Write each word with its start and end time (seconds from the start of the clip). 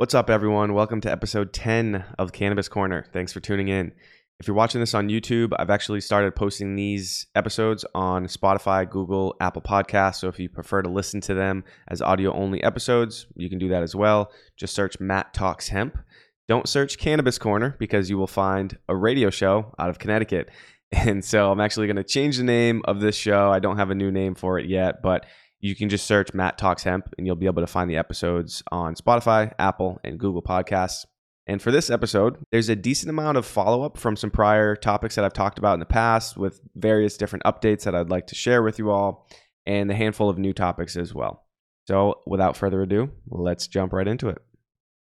What's 0.00 0.14
up, 0.14 0.30
everyone? 0.30 0.72
Welcome 0.72 1.02
to 1.02 1.12
episode 1.12 1.52
10 1.52 2.02
of 2.18 2.32
Cannabis 2.32 2.70
Corner. 2.70 3.04
Thanks 3.12 3.34
for 3.34 3.40
tuning 3.40 3.68
in. 3.68 3.92
If 4.38 4.48
you're 4.48 4.56
watching 4.56 4.80
this 4.80 4.94
on 4.94 5.10
YouTube, 5.10 5.52
I've 5.58 5.68
actually 5.68 6.00
started 6.00 6.34
posting 6.34 6.74
these 6.74 7.26
episodes 7.34 7.84
on 7.94 8.24
Spotify, 8.24 8.88
Google, 8.88 9.36
Apple 9.42 9.60
Podcasts. 9.60 10.14
So 10.14 10.28
if 10.28 10.38
you 10.38 10.48
prefer 10.48 10.80
to 10.80 10.88
listen 10.88 11.20
to 11.20 11.34
them 11.34 11.64
as 11.88 12.00
audio 12.00 12.32
only 12.32 12.62
episodes, 12.62 13.26
you 13.36 13.50
can 13.50 13.58
do 13.58 13.68
that 13.68 13.82
as 13.82 13.94
well. 13.94 14.32
Just 14.56 14.74
search 14.74 14.98
Matt 15.00 15.34
Talks 15.34 15.68
Hemp. 15.68 15.98
Don't 16.48 16.66
search 16.66 16.96
Cannabis 16.96 17.36
Corner 17.36 17.76
because 17.78 18.08
you 18.08 18.16
will 18.16 18.26
find 18.26 18.78
a 18.88 18.96
radio 18.96 19.28
show 19.28 19.74
out 19.78 19.90
of 19.90 19.98
Connecticut. 19.98 20.48
And 20.92 21.24
so 21.24 21.52
I'm 21.52 21.60
actually 21.60 21.86
going 21.86 21.98
to 21.98 22.02
change 22.02 22.38
the 22.38 22.42
name 22.42 22.82
of 22.84 22.98
this 22.98 23.14
show. 23.14 23.52
I 23.52 23.60
don't 23.60 23.76
have 23.76 23.90
a 23.90 23.94
new 23.94 24.10
name 24.10 24.34
for 24.34 24.58
it 24.58 24.66
yet, 24.66 25.02
but 25.02 25.24
you 25.60 25.74
can 25.74 25.88
just 25.88 26.06
search 26.06 26.32
Matt 26.32 26.58
Talks 26.58 26.82
Hemp 26.82 27.14
and 27.18 27.26
you'll 27.26 27.36
be 27.36 27.46
able 27.46 27.62
to 27.62 27.66
find 27.66 27.90
the 27.90 27.96
episodes 27.96 28.62
on 28.72 28.94
Spotify, 28.94 29.52
Apple, 29.58 30.00
and 30.04 30.18
Google 30.18 30.42
Podcasts. 30.42 31.04
And 31.46 31.60
for 31.60 31.70
this 31.70 31.90
episode, 31.90 32.38
there's 32.52 32.68
a 32.68 32.76
decent 32.76 33.10
amount 33.10 33.36
of 33.36 33.44
follow 33.44 33.82
up 33.82 33.98
from 33.98 34.16
some 34.16 34.30
prior 34.30 34.76
topics 34.76 35.16
that 35.16 35.24
I've 35.24 35.32
talked 35.32 35.58
about 35.58 35.74
in 35.74 35.80
the 35.80 35.86
past 35.86 36.36
with 36.36 36.60
various 36.74 37.16
different 37.16 37.44
updates 37.44 37.84
that 37.84 37.94
I'd 37.94 38.10
like 38.10 38.28
to 38.28 38.34
share 38.34 38.62
with 38.62 38.78
you 38.78 38.90
all 38.90 39.28
and 39.66 39.90
a 39.90 39.94
handful 39.94 40.28
of 40.28 40.38
new 40.38 40.52
topics 40.52 40.96
as 40.96 41.12
well. 41.12 41.44
So, 41.86 42.20
without 42.26 42.56
further 42.56 42.82
ado, 42.82 43.10
let's 43.28 43.66
jump 43.66 43.92
right 43.92 44.06
into 44.06 44.28
it. 44.28 44.38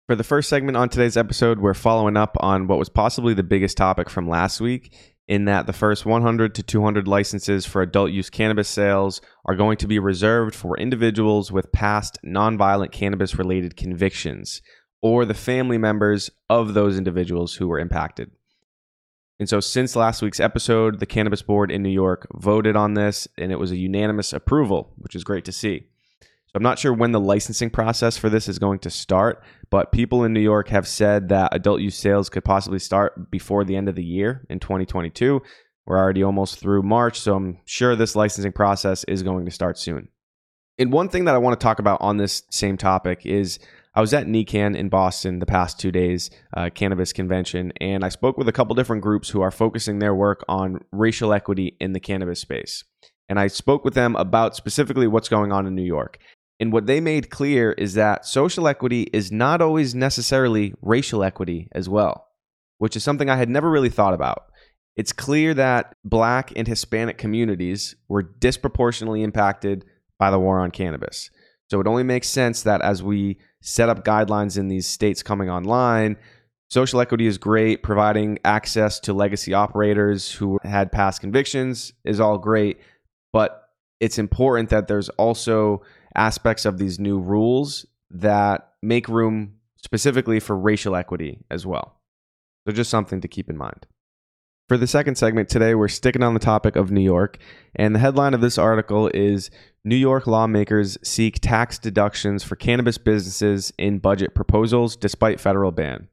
For 0.06 0.16
the 0.16 0.24
first 0.24 0.48
segment 0.48 0.76
on 0.76 0.88
today's 0.88 1.16
episode, 1.16 1.60
we're 1.60 1.74
following 1.74 2.16
up 2.16 2.36
on 2.40 2.66
what 2.66 2.78
was 2.78 2.88
possibly 2.88 3.34
the 3.34 3.42
biggest 3.42 3.76
topic 3.76 4.08
from 4.08 4.28
last 4.28 4.60
week, 4.60 4.92
in 5.30 5.44
that 5.44 5.64
the 5.68 5.72
first 5.72 6.04
100 6.04 6.56
to 6.56 6.62
200 6.62 7.06
licenses 7.06 7.64
for 7.64 7.82
adult 7.82 8.10
use 8.10 8.28
cannabis 8.28 8.68
sales 8.68 9.20
are 9.44 9.54
going 9.54 9.76
to 9.76 9.86
be 9.86 10.00
reserved 10.00 10.56
for 10.56 10.76
individuals 10.76 11.52
with 11.52 11.70
past 11.70 12.18
nonviolent 12.26 12.90
cannabis 12.90 13.36
related 13.36 13.76
convictions 13.76 14.60
or 15.00 15.24
the 15.24 15.32
family 15.32 15.78
members 15.78 16.30
of 16.50 16.74
those 16.74 16.98
individuals 16.98 17.54
who 17.54 17.68
were 17.68 17.78
impacted. 17.78 18.32
And 19.38 19.48
so, 19.48 19.60
since 19.60 19.94
last 19.94 20.20
week's 20.20 20.40
episode, 20.40 20.98
the 20.98 21.06
Cannabis 21.06 21.42
Board 21.42 21.70
in 21.70 21.82
New 21.82 21.88
York 21.88 22.26
voted 22.34 22.74
on 22.74 22.94
this, 22.94 23.28
and 23.38 23.52
it 23.52 23.58
was 23.58 23.70
a 23.70 23.76
unanimous 23.76 24.32
approval, 24.32 24.92
which 24.98 25.14
is 25.14 25.22
great 25.22 25.44
to 25.44 25.52
see. 25.52 25.86
So, 26.50 26.56
I'm 26.56 26.64
not 26.64 26.80
sure 26.80 26.92
when 26.92 27.12
the 27.12 27.20
licensing 27.20 27.70
process 27.70 28.16
for 28.16 28.28
this 28.28 28.48
is 28.48 28.58
going 28.58 28.80
to 28.80 28.90
start, 28.90 29.44
but 29.70 29.92
people 29.92 30.24
in 30.24 30.32
New 30.32 30.40
York 30.40 30.68
have 30.70 30.88
said 30.88 31.28
that 31.28 31.54
adult 31.54 31.80
use 31.80 31.96
sales 31.96 32.28
could 32.28 32.44
possibly 32.44 32.80
start 32.80 33.30
before 33.30 33.64
the 33.64 33.76
end 33.76 33.88
of 33.88 33.94
the 33.94 34.02
year 34.02 34.44
in 34.50 34.58
2022. 34.58 35.40
We're 35.86 35.98
already 35.98 36.24
almost 36.24 36.58
through 36.58 36.82
March, 36.82 37.20
so 37.20 37.36
I'm 37.36 37.58
sure 37.66 37.94
this 37.94 38.16
licensing 38.16 38.50
process 38.50 39.04
is 39.04 39.22
going 39.22 39.44
to 39.44 39.50
start 39.52 39.78
soon. 39.78 40.08
And 40.76 40.92
one 40.92 41.08
thing 41.08 41.26
that 41.26 41.36
I 41.36 41.38
want 41.38 41.58
to 41.58 41.62
talk 41.62 41.78
about 41.78 42.00
on 42.00 42.16
this 42.16 42.42
same 42.50 42.76
topic 42.76 43.26
is 43.26 43.60
I 43.94 44.00
was 44.00 44.14
at 44.14 44.26
NECANN 44.26 44.76
in 44.76 44.88
Boston 44.88 45.40
the 45.40 45.46
past 45.46 45.78
two 45.78 45.92
days, 45.92 46.30
uh, 46.56 46.70
cannabis 46.72 47.12
convention, 47.12 47.72
and 47.80 48.04
I 48.04 48.08
spoke 48.08 48.38
with 48.38 48.48
a 48.48 48.52
couple 48.52 48.74
different 48.74 49.02
groups 49.02 49.30
who 49.30 49.40
are 49.40 49.50
focusing 49.50 49.98
their 49.98 50.14
work 50.14 50.44
on 50.48 50.80
racial 50.90 51.32
equity 51.32 51.76
in 51.80 51.92
the 51.92 52.00
cannabis 52.00 52.40
space. 52.40 52.82
And 53.28 53.38
I 53.38 53.48
spoke 53.48 53.84
with 53.84 53.94
them 53.94 54.16
about 54.16 54.56
specifically 54.56 55.06
what's 55.06 55.28
going 55.28 55.52
on 55.52 55.66
in 55.66 55.74
New 55.74 55.84
York. 55.84 56.18
And 56.60 56.72
what 56.72 56.86
they 56.86 57.00
made 57.00 57.30
clear 57.30 57.72
is 57.72 57.94
that 57.94 58.26
social 58.26 58.68
equity 58.68 59.04
is 59.14 59.32
not 59.32 59.62
always 59.62 59.94
necessarily 59.94 60.74
racial 60.82 61.24
equity 61.24 61.68
as 61.72 61.88
well, 61.88 62.28
which 62.76 62.96
is 62.96 63.02
something 63.02 63.30
I 63.30 63.36
had 63.36 63.48
never 63.48 63.70
really 63.70 63.88
thought 63.88 64.12
about. 64.12 64.44
It's 64.94 65.12
clear 65.12 65.54
that 65.54 65.96
black 66.04 66.52
and 66.54 66.68
Hispanic 66.68 67.16
communities 67.16 67.96
were 68.08 68.22
disproportionately 68.22 69.22
impacted 69.22 69.86
by 70.18 70.30
the 70.30 70.38
war 70.38 70.60
on 70.60 70.70
cannabis. 70.70 71.30
So 71.70 71.80
it 71.80 71.86
only 71.86 72.02
makes 72.02 72.28
sense 72.28 72.62
that 72.64 72.82
as 72.82 73.02
we 73.02 73.38
set 73.62 73.88
up 73.88 74.04
guidelines 74.04 74.58
in 74.58 74.68
these 74.68 74.86
states 74.86 75.22
coming 75.22 75.48
online, 75.48 76.18
social 76.68 77.00
equity 77.00 77.26
is 77.26 77.38
great. 77.38 77.82
Providing 77.82 78.38
access 78.44 79.00
to 79.00 79.14
legacy 79.14 79.54
operators 79.54 80.30
who 80.30 80.58
had 80.62 80.92
past 80.92 81.22
convictions 81.22 81.94
is 82.04 82.20
all 82.20 82.36
great. 82.36 82.80
But 83.32 83.62
it's 84.00 84.18
important 84.18 84.68
that 84.70 84.88
there's 84.88 85.08
also 85.10 85.82
aspects 86.14 86.64
of 86.64 86.78
these 86.78 86.98
new 86.98 87.18
rules 87.18 87.86
that 88.10 88.72
make 88.82 89.08
room 89.08 89.54
specifically 89.76 90.40
for 90.40 90.56
racial 90.56 90.96
equity 90.96 91.38
as 91.50 91.66
well. 91.66 92.00
So 92.66 92.72
just 92.72 92.90
something 92.90 93.20
to 93.20 93.28
keep 93.28 93.48
in 93.48 93.56
mind. 93.56 93.86
For 94.68 94.76
the 94.76 94.86
second 94.86 95.16
segment 95.16 95.48
today, 95.48 95.74
we're 95.74 95.88
sticking 95.88 96.22
on 96.22 96.34
the 96.34 96.38
topic 96.38 96.76
of 96.76 96.92
New 96.92 97.00
York, 97.00 97.38
and 97.74 97.92
the 97.92 97.98
headline 97.98 98.34
of 98.34 98.40
this 98.40 98.56
article 98.56 99.10
is 99.12 99.50
New 99.84 99.96
York 99.96 100.28
lawmakers 100.28 100.96
seek 101.02 101.40
tax 101.40 101.76
deductions 101.76 102.44
for 102.44 102.54
cannabis 102.54 102.96
businesses 102.96 103.72
in 103.78 103.98
budget 103.98 104.32
proposals 104.32 104.94
despite 104.94 105.40
federal 105.40 105.72
ban. 105.72 106.06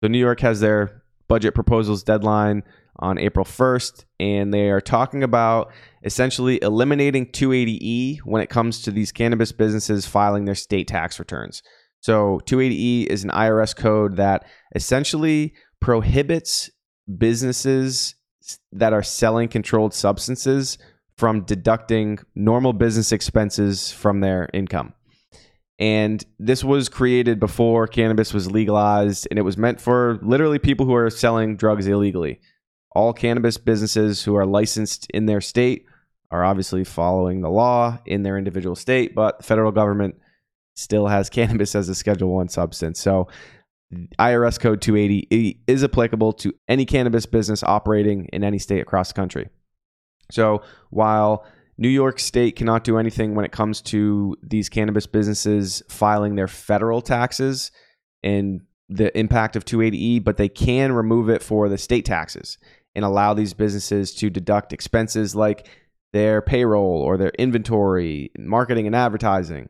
So, 0.00 0.08
New 0.08 0.18
York 0.18 0.40
has 0.40 0.60
their 0.60 1.02
budget 1.26 1.56
proposals 1.56 2.04
deadline 2.04 2.62
on 2.96 3.18
April 3.18 3.44
1st, 3.44 4.04
and 4.20 4.52
they 4.52 4.70
are 4.70 4.80
talking 4.80 5.22
about 5.22 5.72
essentially 6.04 6.62
eliminating 6.62 7.26
280E 7.26 8.18
when 8.20 8.42
it 8.42 8.50
comes 8.50 8.82
to 8.82 8.90
these 8.90 9.12
cannabis 9.12 9.52
businesses 9.52 10.06
filing 10.06 10.44
their 10.44 10.54
state 10.54 10.88
tax 10.88 11.18
returns. 11.18 11.62
So, 12.00 12.40
280E 12.46 13.06
is 13.06 13.24
an 13.24 13.30
IRS 13.30 13.74
code 13.74 14.16
that 14.16 14.44
essentially 14.74 15.54
prohibits 15.80 16.70
businesses 17.18 18.14
that 18.72 18.92
are 18.92 19.02
selling 19.02 19.48
controlled 19.48 19.94
substances 19.94 20.78
from 21.16 21.44
deducting 21.44 22.18
normal 22.34 22.72
business 22.72 23.12
expenses 23.12 23.92
from 23.92 24.20
their 24.20 24.48
income. 24.52 24.92
And 25.78 26.24
this 26.38 26.62
was 26.62 26.88
created 26.88 27.40
before 27.40 27.86
cannabis 27.86 28.32
was 28.32 28.50
legalized, 28.50 29.26
and 29.30 29.38
it 29.38 29.42
was 29.42 29.56
meant 29.56 29.80
for 29.80 30.18
literally 30.22 30.58
people 30.58 30.86
who 30.86 30.94
are 30.94 31.10
selling 31.10 31.56
drugs 31.56 31.86
illegally. 31.86 32.40
All 32.94 33.12
cannabis 33.12 33.58
businesses 33.58 34.22
who 34.22 34.36
are 34.36 34.46
licensed 34.46 35.08
in 35.12 35.26
their 35.26 35.40
state 35.40 35.86
are 36.30 36.44
obviously 36.44 36.84
following 36.84 37.40
the 37.40 37.50
law 37.50 37.98
in 38.06 38.22
their 38.22 38.38
individual 38.38 38.74
state, 38.74 39.14
but 39.14 39.38
the 39.38 39.44
federal 39.44 39.72
government 39.72 40.16
still 40.74 41.06
has 41.06 41.30
cannabis 41.30 41.74
as 41.74 41.88
a 41.88 41.94
Schedule 41.94 42.34
One 42.34 42.48
substance. 42.48 43.00
So 43.00 43.28
IRS 44.18 44.58
code 44.58 44.80
280 44.80 45.60
is 45.66 45.84
applicable 45.84 46.32
to 46.34 46.52
any 46.68 46.84
cannabis 46.84 47.26
business 47.26 47.62
operating 47.62 48.26
in 48.32 48.42
any 48.42 48.58
state 48.58 48.80
across 48.80 49.08
the 49.08 49.14
country. 49.14 49.48
So 50.30 50.62
while 50.90 51.46
New 51.76 51.88
York 51.88 52.18
State 52.18 52.56
cannot 52.56 52.84
do 52.84 52.98
anything 52.98 53.34
when 53.34 53.44
it 53.44 53.52
comes 53.52 53.80
to 53.82 54.36
these 54.42 54.68
cannabis 54.68 55.06
businesses 55.06 55.82
filing 55.88 56.34
their 56.34 56.48
federal 56.48 57.02
taxes 57.02 57.70
and 58.22 58.62
the 58.88 59.16
impact 59.18 59.56
of 59.56 59.64
280E, 59.64 60.22
but 60.22 60.36
they 60.36 60.48
can 60.48 60.92
remove 60.92 61.28
it 61.28 61.42
for 61.42 61.68
the 61.68 61.78
state 61.78 62.04
taxes 62.04 62.58
and 62.94 63.04
allow 63.04 63.34
these 63.34 63.54
businesses 63.54 64.14
to 64.14 64.30
deduct 64.30 64.72
expenses 64.72 65.34
like 65.34 65.68
their 66.12 66.40
payroll 66.40 67.02
or 67.02 67.16
their 67.16 67.32
inventory, 67.38 68.30
marketing 68.38 68.86
and 68.86 68.94
advertising, 68.94 69.68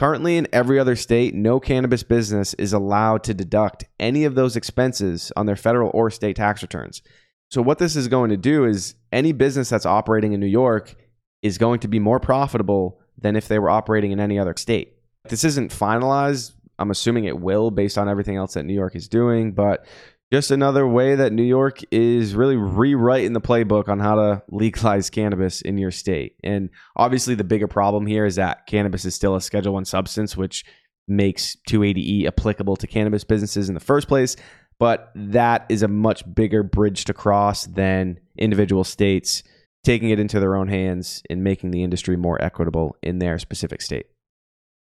Currently, 0.00 0.38
in 0.38 0.48
every 0.50 0.78
other 0.78 0.96
state, 0.96 1.34
no 1.34 1.60
cannabis 1.60 2.02
business 2.02 2.54
is 2.54 2.72
allowed 2.72 3.22
to 3.24 3.34
deduct 3.34 3.84
any 3.98 4.24
of 4.24 4.34
those 4.34 4.56
expenses 4.56 5.30
on 5.36 5.44
their 5.44 5.56
federal 5.56 5.90
or 5.92 6.10
state 6.10 6.36
tax 6.36 6.62
returns. 6.62 7.02
So, 7.50 7.60
what 7.60 7.76
this 7.76 7.96
is 7.96 8.08
going 8.08 8.30
to 8.30 8.38
do 8.38 8.64
is 8.64 8.94
any 9.12 9.32
business 9.32 9.68
that's 9.68 9.84
operating 9.84 10.32
in 10.32 10.40
New 10.40 10.46
York 10.46 10.94
is 11.42 11.58
going 11.58 11.80
to 11.80 11.88
be 11.88 11.98
more 11.98 12.18
profitable 12.18 12.98
than 13.18 13.36
if 13.36 13.46
they 13.46 13.58
were 13.58 13.68
operating 13.68 14.10
in 14.10 14.20
any 14.20 14.38
other 14.38 14.54
state. 14.56 14.94
This 15.28 15.44
isn't 15.44 15.70
finalized. 15.70 16.52
I'm 16.78 16.90
assuming 16.90 17.24
it 17.26 17.38
will 17.38 17.70
based 17.70 17.98
on 17.98 18.08
everything 18.08 18.36
else 18.36 18.54
that 18.54 18.64
New 18.64 18.72
York 18.72 18.96
is 18.96 19.06
doing, 19.06 19.52
but 19.52 19.84
just 20.32 20.50
another 20.50 20.86
way 20.86 21.16
that 21.16 21.32
New 21.32 21.42
York 21.42 21.80
is 21.90 22.34
really 22.34 22.56
rewriting 22.56 23.32
the 23.32 23.40
playbook 23.40 23.88
on 23.88 23.98
how 23.98 24.14
to 24.14 24.42
legalize 24.50 25.10
cannabis 25.10 25.60
in 25.60 25.76
your 25.76 25.90
state. 25.90 26.36
And 26.44 26.70
obviously, 26.96 27.34
the 27.34 27.44
bigger 27.44 27.66
problem 27.66 28.06
here 28.06 28.24
is 28.24 28.36
that 28.36 28.66
cannabis 28.66 29.04
is 29.04 29.14
still 29.14 29.34
a 29.34 29.40
Schedule 29.40 29.74
One 29.74 29.84
substance, 29.84 30.36
which 30.36 30.64
makes 31.08 31.56
280E 31.68 32.26
applicable 32.26 32.76
to 32.76 32.86
cannabis 32.86 33.24
businesses 33.24 33.68
in 33.68 33.74
the 33.74 33.80
first 33.80 34.06
place. 34.06 34.36
But 34.78 35.10
that 35.14 35.66
is 35.68 35.82
a 35.82 35.88
much 35.88 36.22
bigger 36.32 36.62
bridge 36.62 37.04
to 37.06 37.14
cross 37.14 37.66
than 37.66 38.18
individual 38.38 38.84
states 38.84 39.42
taking 39.84 40.10
it 40.10 40.20
into 40.20 40.38
their 40.40 40.56
own 40.56 40.68
hands 40.68 41.22
and 41.28 41.42
making 41.42 41.70
the 41.70 41.82
industry 41.82 42.16
more 42.16 42.40
equitable 42.40 42.96
in 43.02 43.18
their 43.18 43.38
specific 43.38 43.80
state 43.80 44.06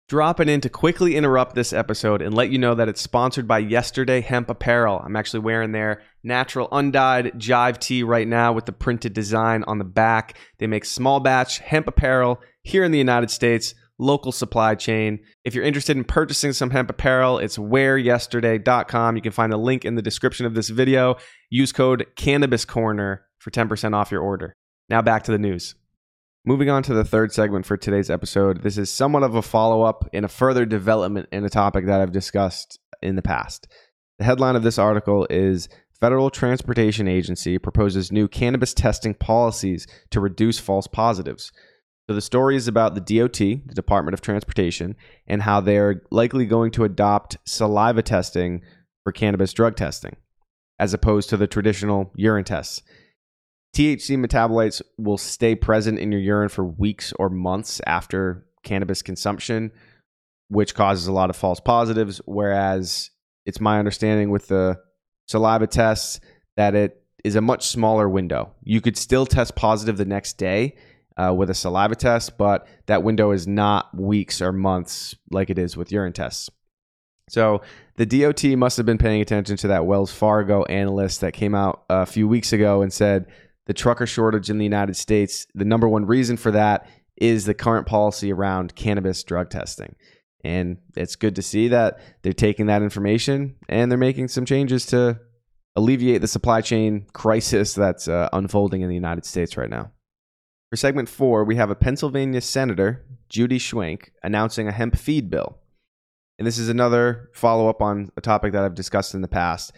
dropping 0.08 0.48
in 0.48 0.60
to 0.62 0.70
quickly 0.70 1.16
interrupt 1.16 1.54
this 1.54 1.72
episode 1.72 2.22
and 2.22 2.34
let 2.34 2.50
you 2.50 2.58
know 2.58 2.74
that 2.74 2.88
it's 2.88 3.00
sponsored 3.00 3.46
by 3.46 3.58
Yesterday 3.58 4.22
Hemp 4.22 4.48
Apparel. 4.48 5.00
I'm 5.04 5.16
actually 5.16 5.40
wearing 5.40 5.72
their 5.72 6.02
natural 6.24 6.68
undyed 6.72 7.34
jive 7.36 7.78
tee 7.78 8.02
right 8.02 8.26
now 8.26 8.52
with 8.52 8.64
the 8.64 8.72
printed 8.72 9.12
design 9.12 9.64
on 9.66 9.78
the 9.78 9.84
back. 9.84 10.38
They 10.58 10.66
make 10.66 10.86
small 10.86 11.20
batch 11.20 11.58
hemp 11.58 11.86
apparel 11.88 12.40
here 12.62 12.84
in 12.84 12.90
the 12.90 12.98
United 12.98 13.30
States, 13.30 13.74
local 13.98 14.32
supply 14.32 14.74
chain. 14.74 15.20
If 15.44 15.54
you're 15.54 15.64
interested 15.64 15.96
in 15.98 16.04
purchasing 16.04 16.54
some 16.54 16.70
hemp 16.70 16.88
apparel, 16.88 17.38
it's 17.38 17.58
wearyesterday.com. 17.58 19.16
You 19.16 19.22
can 19.22 19.32
find 19.32 19.52
the 19.52 19.58
link 19.58 19.84
in 19.84 19.94
the 19.94 20.02
description 20.02 20.46
of 20.46 20.54
this 20.54 20.70
video. 20.70 21.16
Use 21.50 21.72
code 21.72 22.06
Cannabis 22.16 22.64
Corner 22.64 23.26
for 23.38 23.50
10% 23.50 23.94
off 23.94 24.10
your 24.10 24.22
order. 24.22 24.54
Now 24.88 25.02
back 25.02 25.24
to 25.24 25.32
the 25.32 25.38
news. 25.38 25.74
Moving 26.48 26.70
on 26.70 26.82
to 26.84 26.94
the 26.94 27.04
third 27.04 27.30
segment 27.30 27.66
for 27.66 27.76
today's 27.76 28.08
episode, 28.08 28.62
this 28.62 28.78
is 28.78 28.88
somewhat 28.90 29.22
of 29.22 29.34
a 29.34 29.42
follow 29.42 29.82
up 29.82 30.08
and 30.14 30.24
a 30.24 30.28
further 30.28 30.64
development 30.64 31.28
in 31.30 31.44
a 31.44 31.50
topic 31.50 31.84
that 31.84 32.00
I've 32.00 32.10
discussed 32.10 32.78
in 33.02 33.16
the 33.16 33.22
past. 33.22 33.68
The 34.18 34.24
headline 34.24 34.56
of 34.56 34.62
this 34.62 34.78
article 34.78 35.26
is 35.28 35.68
Federal 36.00 36.30
Transportation 36.30 37.06
Agency 37.06 37.58
proposes 37.58 38.10
new 38.10 38.28
cannabis 38.28 38.72
testing 38.72 39.12
policies 39.12 39.86
to 40.10 40.20
reduce 40.20 40.58
false 40.58 40.86
positives. 40.86 41.52
So 42.08 42.14
the 42.14 42.22
story 42.22 42.56
is 42.56 42.66
about 42.66 42.94
the 42.94 43.02
DOT, 43.02 43.36
the 43.36 43.74
Department 43.74 44.14
of 44.14 44.22
Transportation, 44.22 44.96
and 45.26 45.42
how 45.42 45.60
they're 45.60 46.00
likely 46.10 46.46
going 46.46 46.70
to 46.70 46.84
adopt 46.84 47.36
saliva 47.44 48.02
testing 48.02 48.62
for 49.04 49.12
cannabis 49.12 49.52
drug 49.52 49.76
testing, 49.76 50.16
as 50.78 50.94
opposed 50.94 51.28
to 51.28 51.36
the 51.36 51.46
traditional 51.46 52.10
urine 52.16 52.44
tests. 52.44 52.80
THC 53.74 54.22
metabolites 54.24 54.82
will 54.96 55.18
stay 55.18 55.54
present 55.54 55.98
in 55.98 56.10
your 56.10 56.20
urine 56.20 56.48
for 56.48 56.64
weeks 56.64 57.12
or 57.18 57.28
months 57.28 57.80
after 57.86 58.46
cannabis 58.64 59.02
consumption, 59.02 59.70
which 60.48 60.74
causes 60.74 61.06
a 61.06 61.12
lot 61.12 61.30
of 61.30 61.36
false 61.36 61.60
positives. 61.60 62.20
Whereas 62.24 63.10
it's 63.46 63.60
my 63.60 63.78
understanding 63.78 64.30
with 64.30 64.48
the 64.48 64.78
saliva 65.26 65.66
tests 65.66 66.20
that 66.56 66.74
it 66.74 67.02
is 67.24 67.36
a 67.36 67.40
much 67.40 67.66
smaller 67.66 68.08
window. 68.08 68.52
You 68.62 68.80
could 68.80 68.96
still 68.96 69.26
test 69.26 69.54
positive 69.54 69.96
the 69.96 70.04
next 70.04 70.38
day 70.38 70.76
uh, 71.16 71.34
with 71.36 71.50
a 71.50 71.54
saliva 71.54 71.96
test, 71.96 72.38
but 72.38 72.66
that 72.86 73.02
window 73.02 73.32
is 73.32 73.46
not 73.46 73.94
weeks 73.96 74.40
or 74.40 74.52
months 74.52 75.14
like 75.30 75.50
it 75.50 75.58
is 75.58 75.76
with 75.76 75.92
urine 75.92 76.12
tests. 76.12 76.48
So 77.28 77.62
the 77.96 78.06
DOT 78.06 78.44
must 78.56 78.76
have 78.76 78.86
been 78.86 78.98
paying 78.98 79.20
attention 79.20 79.56
to 79.58 79.68
that 79.68 79.84
Wells 79.84 80.12
Fargo 80.12 80.64
analyst 80.64 81.20
that 81.20 81.32
came 81.32 81.54
out 81.54 81.84
a 81.90 82.06
few 82.06 82.26
weeks 82.26 82.52
ago 82.52 82.82
and 82.82 82.92
said 82.92 83.26
the 83.68 83.74
trucker 83.74 84.06
shortage 84.06 84.50
in 84.50 84.58
the 84.58 84.64
United 84.64 84.96
States, 84.96 85.46
the 85.54 85.64
number 85.64 85.88
one 85.88 86.06
reason 86.06 86.36
for 86.36 86.50
that 86.50 86.88
is 87.16 87.44
the 87.44 87.54
current 87.54 87.86
policy 87.86 88.32
around 88.32 88.74
cannabis 88.74 89.22
drug 89.22 89.50
testing. 89.50 89.94
And 90.42 90.78
it's 90.96 91.16
good 91.16 91.36
to 91.36 91.42
see 91.42 91.68
that 91.68 92.00
they're 92.22 92.32
taking 92.32 92.66
that 92.66 92.82
information 92.82 93.56
and 93.68 93.90
they're 93.90 93.98
making 93.98 94.28
some 94.28 94.46
changes 94.46 94.86
to 94.86 95.20
alleviate 95.76 96.22
the 96.22 96.28
supply 96.28 96.62
chain 96.62 97.06
crisis 97.12 97.74
that's 97.74 98.08
uh, 98.08 98.30
unfolding 98.32 98.80
in 98.80 98.88
the 98.88 98.94
United 98.94 99.26
States 99.26 99.56
right 99.56 99.70
now. 99.70 99.92
For 100.70 100.76
segment 100.76 101.08
four, 101.08 101.44
we 101.44 101.56
have 101.56 101.70
a 101.70 101.74
Pennsylvania 101.74 102.40
Senator, 102.40 103.04
Judy 103.28 103.58
Schwank, 103.58 104.10
announcing 104.22 104.66
a 104.66 104.72
hemp 104.72 104.96
feed 104.96 105.28
bill. 105.28 105.58
And 106.38 106.46
this 106.46 106.58
is 106.58 106.68
another 106.68 107.30
follow 107.34 107.68
up 107.68 107.82
on 107.82 108.10
a 108.16 108.20
topic 108.20 108.52
that 108.52 108.64
I've 108.64 108.74
discussed 108.74 109.14
in 109.14 109.20
the 109.20 109.28
past. 109.28 109.72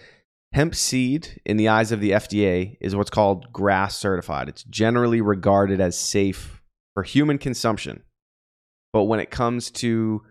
Hemp 0.53 0.75
seed, 0.75 1.41
in 1.45 1.57
the 1.57 1.69
eyes 1.69 1.93
of 1.93 2.01
the 2.01 2.11
FDA, 2.11 2.77
is 2.81 2.97
what's 2.97 3.11
called 3.11 3.53
GRAS 3.53 3.95
certified. 3.95 4.49
It's 4.49 4.65
generally 4.65 5.21
regarded 5.21 5.81
as 5.81 5.97
safe 5.99 6.61
for 6.95 7.05
human 7.05 7.39
consumption. 7.39 8.03
But 8.93 9.05
when 9.05 9.21
it 9.21 9.31
comes 9.31 9.71
to 9.73 10.23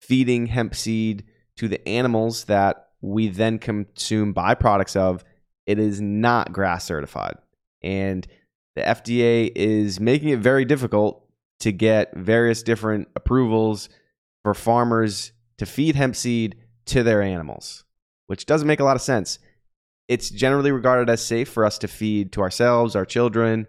feeding 0.00 0.46
hemp 0.46 0.74
seed 0.74 1.24
to 1.56 1.68
the 1.68 1.86
animals 1.86 2.44
that 2.44 2.88
we 3.02 3.28
then 3.28 3.58
consume 3.58 4.32
byproducts 4.32 4.96
of, 4.96 5.24
it 5.66 5.78
is 5.78 6.00
not 6.00 6.52
GRAS 6.52 6.84
certified. 6.84 7.36
And 7.82 8.26
the 8.76 8.82
FDA 8.82 9.52
is 9.54 10.00
making 10.00 10.30
it 10.30 10.38
very 10.38 10.64
difficult 10.64 11.26
to 11.60 11.72
get 11.72 12.16
various 12.16 12.62
different 12.62 13.08
approvals 13.14 13.90
for 14.42 14.54
farmers 14.54 15.32
to 15.58 15.66
feed 15.66 15.96
hemp 15.96 16.16
seed 16.16 16.56
to 16.86 17.02
their 17.02 17.20
animals, 17.20 17.84
which 18.26 18.46
doesn't 18.46 18.68
make 18.68 18.80
a 18.80 18.84
lot 18.84 18.96
of 18.96 19.02
sense. 19.02 19.38
It's 20.08 20.30
generally 20.30 20.70
regarded 20.70 21.10
as 21.10 21.24
safe 21.24 21.48
for 21.48 21.64
us 21.64 21.78
to 21.78 21.88
feed 21.88 22.32
to 22.32 22.40
ourselves, 22.40 22.94
our 22.94 23.04
children, 23.04 23.66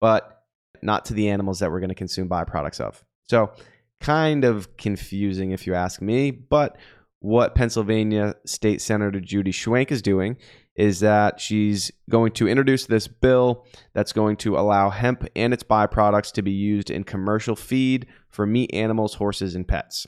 but 0.00 0.44
not 0.82 1.04
to 1.06 1.14
the 1.14 1.28
animals 1.28 1.58
that 1.58 1.70
we're 1.70 1.80
going 1.80 1.88
to 1.88 1.94
consume 1.94 2.28
byproducts 2.28 2.80
of. 2.80 3.04
So 3.28 3.52
kind 4.00 4.44
of 4.44 4.76
confusing 4.76 5.50
if 5.50 5.66
you 5.66 5.74
ask 5.74 6.00
me. 6.02 6.30
But 6.30 6.76
what 7.20 7.54
Pennsylvania 7.54 8.34
State 8.44 8.82
Senator 8.82 9.18
Judy 9.18 9.50
Schwank 9.50 9.90
is 9.90 10.02
doing 10.02 10.36
is 10.76 11.00
that 11.00 11.40
she's 11.40 11.90
going 12.10 12.32
to 12.32 12.48
introduce 12.48 12.84
this 12.86 13.06
bill 13.06 13.64
that's 13.94 14.12
going 14.12 14.36
to 14.36 14.58
allow 14.58 14.90
hemp 14.90 15.26
and 15.36 15.54
its 15.54 15.62
byproducts 15.62 16.32
to 16.32 16.42
be 16.42 16.50
used 16.50 16.90
in 16.90 17.04
commercial 17.04 17.56
feed 17.56 18.06
for 18.28 18.44
meat 18.44 18.74
animals, 18.74 19.14
horses, 19.14 19.54
and 19.54 19.66
pets. 19.66 20.06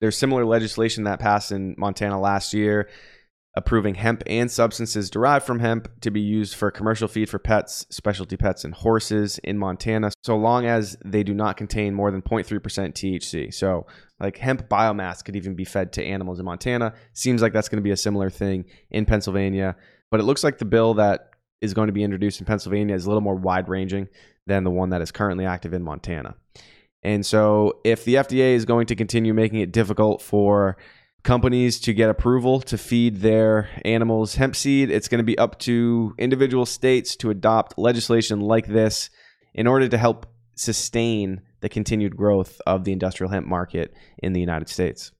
There's 0.00 0.16
similar 0.16 0.44
legislation 0.44 1.04
that 1.04 1.20
passed 1.20 1.52
in 1.52 1.74
Montana 1.76 2.18
last 2.20 2.54
year 2.54 2.88
approving 3.54 3.96
hemp 3.96 4.22
and 4.26 4.50
substances 4.50 5.10
derived 5.10 5.44
from 5.44 5.58
hemp 5.58 5.88
to 6.00 6.10
be 6.10 6.20
used 6.20 6.54
for 6.54 6.70
commercial 6.70 7.08
feed 7.08 7.28
for 7.28 7.38
pets, 7.38 7.86
specialty 7.90 8.36
pets, 8.36 8.64
and 8.64 8.72
horses 8.74 9.38
in 9.38 9.58
Montana, 9.58 10.10
so 10.22 10.36
long 10.36 10.66
as 10.66 10.96
they 11.04 11.22
do 11.22 11.34
not 11.34 11.56
contain 11.56 11.94
more 11.94 12.10
than 12.10 12.22
0.3% 12.22 12.60
THC. 12.60 13.52
So, 13.52 13.86
like 14.20 14.36
hemp 14.36 14.68
biomass 14.68 15.24
could 15.24 15.36
even 15.36 15.54
be 15.54 15.64
fed 15.64 15.92
to 15.94 16.04
animals 16.04 16.38
in 16.38 16.44
Montana. 16.44 16.94
Seems 17.14 17.42
like 17.42 17.52
that's 17.52 17.68
going 17.68 17.78
to 17.78 17.82
be 17.82 17.90
a 17.90 17.96
similar 17.96 18.30
thing 18.30 18.64
in 18.90 19.06
Pennsylvania, 19.06 19.76
but 20.10 20.20
it 20.20 20.24
looks 20.24 20.44
like 20.44 20.58
the 20.58 20.64
bill 20.64 20.94
that 20.94 21.30
is 21.60 21.74
going 21.74 21.88
to 21.88 21.92
be 21.92 22.04
introduced 22.04 22.40
in 22.40 22.46
Pennsylvania 22.46 22.94
is 22.94 23.06
a 23.06 23.08
little 23.08 23.20
more 23.20 23.34
wide 23.34 23.68
ranging 23.68 24.08
than 24.46 24.62
the 24.62 24.70
one 24.70 24.90
that 24.90 25.02
is 25.02 25.10
currently 25.10 25.44
active 25.44 25.72
in 25.72 25.82
Montana. 25.82 26.36
And 27.02 27.24
so, 27.24 27.80
if 27.84 28.04
the 28.04 28.16
FDA 28.16 28.54
is 28.54 28.64
going 28.64 28.86
to 28.86 28.96
continue 28.96 29.34
making 29.34 29.60
it 29.60 29.72
difficult 29.72 30.20
for 30.22 30.76
companies 31.22 31.80
to 31.80 31.92
get 31.92 32.10
approval 32.10 32.60
to 32.62 32.78
feed 32.78 33.16
their 33.16 33.68
animals 33.84 34.36
hemp 34.36 34.56
seed. 34.56 34.90
It's 34.90 35.08
going 35.08 35.18
to 35.18 35.24
be 35.24 35.38
up 35.38 35.58
to 35.60 36.14
individual 36.18 36.66
states 36.66 37.16
to 37.16 37.30
adopt 37.30 37.78
legislation 37.78 38.40
like 38.40 38.66
this 38.66 39.10
in 39.54 39.66
order 39.66 39.88
to 39.88 39.98
help 39.98 40.26
sustain 40.54 41.40
the 41.60 41.68
continued 41.68 42.16
growth 42.16 42.60
of 42.66 42.84
the 42.84 42.92
industrial 42.92 43.30
hemp 43.30 43.46
market 43.46 43.92
in 44.18 44.32
the 44.32 44.40
United 44.40 44.68
States. 44.68 45.12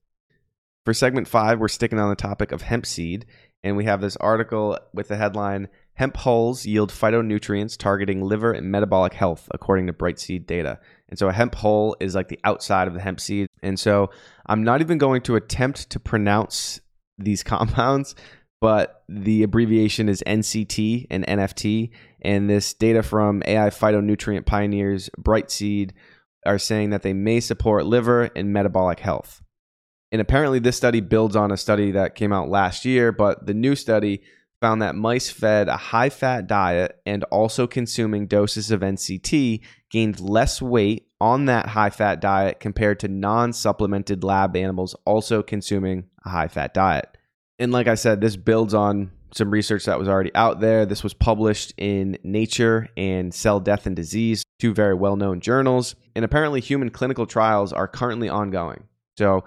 For 0.85 0.93
segment 0.93 1.27
five, 1.27 1.59
we're 1.59 1.67
sticking 1.67 1.99
on 1.99 2.09
the 2.09 2.15
topic 2.15 2.51
of 2.51 2.61
hemp 2.61 2.85
seed, 2.85 3.25
and 3.63 3.75
we 3.75 3.85
have 3.85 4.01
this 4.01 4.15
article 4.17 4.79
with 4.93 5.09
the 5.09 5.17
headline 5.17 5.67
Hemp 5.99 6.15
hulls 6.15 6.65
yield 6.65 6.93
phytonutrients 6.93 7.77
targeting 7.77 8.21
liver 8.21 8.53
and 8.53 8.71
metabolic 8.71 9.11
health, 9.11 9.49
according 9.51 9.85
to 9.87 9.91
Brightseed 9.91 10.47
data. 10.47 10.79
And 11.09 11.17
so 11.17 11.27
a 11.27 11.33
hemp 11.33 11.55
hull 11.55 11.95
is 11.99 12.15
like 12.15 12.27
the 12.27 12.39
outside 12.43 12.87
of 12.87 12.93
the 12.93 13.01
hemp 13.01 13.19
seed. 13.19 13.47
And 13.61 13.79
so 13.79 14.11
I'm 14.45 14.63
not 14.63 14.81
even 14.81 14.97
going 14.97 15.21
to 15.23 15.35
attempt 15.35 15.89
to 15.91 15.99
pronounce 15.99 16.79
these 17.17 17.43
compounds, 17.43 18.15
but 18.61 19.03
the 19.09 19.43
abbreviation 19.43 20.07
is 20.07 20.23
NCT 20.25 21.07
and 21.09 21.25
NFT. 21.25 21.89
And 22.21 22.49
this 22.49 22.73
data 22.73 23.03
from 23.03 23.41
AI 23.45 23.69
phytonutrient 23.69 24.45
pioneers, 24.45 25.09
Brightseed, 25.19 25.91
are 26.45 26.59
saying 26.59 26.91
that 26.91 27.01
they 27.01 27.13
may 27.13 27.39
support 27.39 27.85
liver 27.85 28.29
and 28.35 28.53
metabolic 28.53 28.99
health. 28.99 29.41
And 30.11 30.21
apparently, 30.21 30.59
this 30.59 30.77
study 30.77 31.01
builds 31.01 31.35
on 31.35 31.51
a 31.51 31.57
study 31.57 31.91
that 31.91 32.15
came 32.15 32.33
out 32.33 32.49
last 32.49 32.83
year, 32.83 33.11
but 33.11 33.45
the 33.45 33.53
new 33.53 33.75
study 33.75 34.21
found 34.59 34.81
that 34.81 34.95
mice 34.95 35.29
fed 35.29 35.69
a 35.69 35.77
high 35.77 36.09
fat 36.09 36.47
diet 36.47 36.99
and 37.05 37.23
also 37.25 37.67
consuming 37.67 38.27
doses 38.27 38.71
of 38.71 38.81
NCT 38.81 39.61
gained 39.89 40.19
less 40.19 40.61
weight 40.61 41.07
on 41.21 41.45
that 41.45 41.67
high 41.67 41.89
fat 41.89 42.21
diet 42.21 42.59
compared 42.59 42.99
to 43.01 43.07
non 43.07 43.53
supplemented 43.53 44.23
lab 44.23 44.55
animals 44.55 44.95
also 45.05 45.43
consuming 45.43 46.05
a 46.25 46.29
high 46.29 46.47
fat 46.47 46.73
diet. 46.73 47.17
And 47.57 47.71
like 47.71 47.87
I 47.87 47.95
said, 47.95 48.21
this 48.21 48.37
builds 48.37 48.73
on 48.73 49.11
some 49.33 49.51
research 49.51 49.85
that 49.85 49.99
was 49.99 50.07
already 50.07 50.33
out 50.33 50.59
there. 50.59 50.85
This 50.85 51.03
was 51.03 51.13
published 51.13 51.73
in 51.77 52.17
Nature 52.23 52.87
and 52.97 53.33
Cell 53.33 53.59
Death 53.59 53.85
and 53.85 53.95
Disease, 53.95 54.43
two 54.59 54.73
very 54.73 54.95
well 54.95 55.15
known 55.15 55.41
journals. 55.41 55.95
And 56.15 56.25
apparently, 56.25 56.61
human 56.61 56.89
clinical 56.89 57.25
trials 57.25 57.73
are 57.73 57.87
currently 57.87 58.29
ongoing. 58.29 58.85
So 59.17 59.43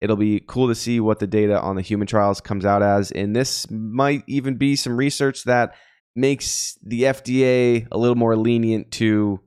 It'll 0.00 0.16
be 0.16 0.42
cool 0.46 0.68
to 0.68 0.74
see 0.74 0.98
what 0.98 1.18
the 1.18 1.26
data 1.26 1.60
on 1.60 1.76
the 1.76 1.82
human 1.82 2.06
trials 2.06 2.40
comes 2.40 2.64
out 2.64 2.82
as. 2.82 3.10
And 3.12 3.36
this 3.36 3.70
might 3.70 4.24
even 4.26 4.56
be 4.56 4.74
some 4.76 4.96
research 4.96 5.44
that 5.44 5.74
makes 6.16 6.78
the 6.82 7.02
FDA 7.02 7.86
a 7.92 7.98
little 7.98 8.16
more 8.16 8.36
lenient 8.36 8.90
to 8.92 9.40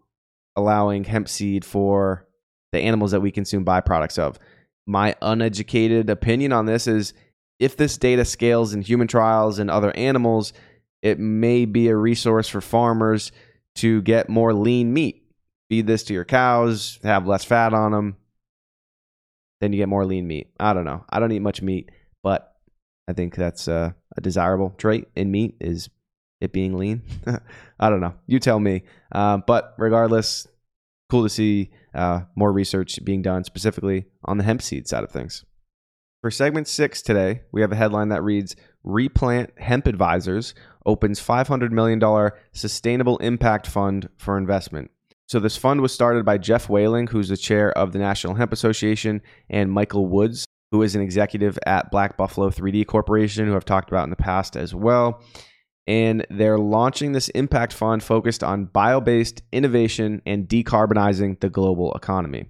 allowing 0.55 1.03
hemp 1.03 1.27
seed 1.27 1.65
for 1.65 2.27
the 2.72 2.79
animals 2.79 3.12
that 3.12 3.22
we 3.22 3.31
consume 3.31 3.65
byproducts 3.65 4.19
of. 4.19 4.39
My 4.86 5.15
uneducated 5.22 6.10
opinion 6.10 6.51
on 6.51 6.65
this 6.65 6.88
is 6.88 7.13
if 7.60 7.77
this 7.77 7.98
data 7.98 8.25
scales 8.25 8.74
in 8.74 8.81
human 8.81 9.07
trials 9.07 9.60
and 9.60 9.69
other 9.69 9.95
animals, 9.95 10.53
it 11.01 11.19
may 11.19 11.65
be 11.65 11.88
a 11.88 11.95
resource 11.95 12.48
for 12.48 12.62
farmers 12.62 13.31
to 13.75 14.01
get 14.01 14.29
more 14.29 14.53
lean 14.53 14.93
meat. 14.93 15.24
Feed 15.69 15.88
this 15.88 16.03
to 16.03 16.13
your 16.13 16.25
cows, 16.25 17.00
have 17.03 17.27
less 17.27 17.45
fat 17.45 17.74
on 17.74 17.91
them, 17.91 18.17
then 19.62 19.72
you 19.72 19.77
get 19.77 19.89
more 19.89 20.05
lean 20.05 20.27
meat. 20.27 20.50
I 20.60 20.74
don't 20.74 20.83
know. 20.83 21.05
I 21.10 21.19
don't 21.19 21.31
eat 21.31 21.39
much 21.39 21.62
meat, 21.62 21.89
but 22.22 22.53
I 23.07 23.13
think 23.13 23.36
that's 23.36 23.67
uh, 23.67 23.91
a 24.17 24.22
desirable 24.22 24.74
trait 24.77 25.07
in 25.15 25.31
meat 25.31 25.55
is 25.62 25.89
it 26.43 26.51
being 26.51 26.77
lean. 26.77 27.01
I 27.79 27.89
don't 27.89 28.01
know. 28.01 28.13
You 28.27 28.39
tell 28.39 28.59
me. 28.59 28.83
Uh, 29.12 29.38
but 29.38 29.73
regardless, 29.77 30.45
cool 31.09 31.23
to 31.23 31.29
see 31.29 31.71
uh, 31.95 32.21
more 32.35 32.51
research 32.51 33.00
being 33.03 33.21
done 33.21 33.43
specifically 33.43 34.05
on 34.25 34.38
the 34.38 34.43
hemp 34.43 34.62
seed 34.62 34.88
side 34.88 35.03
of 35.03 35.12
things. 35.12 35.45
For 36.21 36.29
segment 36.29 36.67
six 36.67 37.01
today, 37.01 37.41
we 37.51 37.62
have 37.62 37.71
a 37.71 37.75
headline 37.75 38.09
that 38.09 38.23
reads 38.23 38.55
Replant 38.83 39.57
Hemp 39.57 39.88
Advisors 39.88 40.53
opens 40.85 41.19
$500 41.19 41.71
million 41.71 42.31
sustainable 42.51 43.17
impact 43.17 43.67
fund 43.67 44.09
for 44.17 44.38
investment. 44.38 44.91
So 45.27 45.39
this 45.39 45.57
fund 45.57 45.81
was 45.81 45.93
started 45.93 46.25
by 46.25 46.38
Geoff 46.38 46.69
Whaling, 46.69 47.07
who's 47.07 47.29
the 47.29 47.38
chair 47.38 47.71
of 47.77 47.93
the 47.93 48.00
National 48.00 48.35
Hemp 48.35 48.51
Association, 48.51 49.21
and 49.50 49.71
Michael 49.71 50.07
Woods, 50.07 50.45
who 50.71 50.81
is 50.81 50.95
an 50.95 51.01
executive 51.01 51.57
at 51.65 51.91
Black 51.91 52.17
Buffalo 52.17 52.50
3D 52.50 52.85
Corporation, 52.88 53.47
who 53.47 53.55
I've 53.55 53.65
talked 53.65 53.89
about 53.89 54.03
in 54.03 54.09
the 54.09 54.15
past 54.15 54.55
as 54.55 54.75
well. 54.75 55.21
And 55.85 56.25
they're 56.29 56.57
launching 56.57 57.11
this 57.11 57.29
impact 57.29 57.73
fund 57.73 58.03
focused 58.03 58.43
on 58.43 58.65
bio 58.65 59.01
based 59.01 59.41
innovation 59.51 60.21
and 60.25 60.47
decarbonizing 60.47 61.39
the 61.41 61.49
global 61.49 61.93
economy. 61.93 62.45